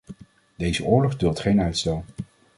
[0.55, 2.05] Deze oorlog duldt geen uitstel.